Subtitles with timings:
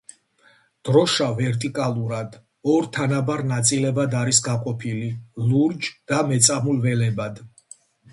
[0.87, 2.37] დროშა ვერტიკალურად,
[2.75, 5.11] ორ თანაბარ ნაწილებად არის გაყოფილი,
[5.51, 7.39] ლურჯ და მეწამულ ველებად.